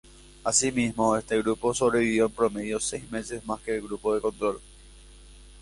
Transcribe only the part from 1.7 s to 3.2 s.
sobrevivió en promedio seis